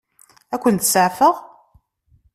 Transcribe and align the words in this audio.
Ad 0.53 0.59
kent-seɛfeɣ? 0.61 1.35